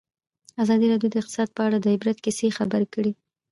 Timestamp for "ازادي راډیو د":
0.63-1.15